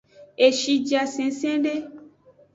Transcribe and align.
Eshie 0.45 0.75
ja 0.93 1.03
sengsengde. 1.13 1.75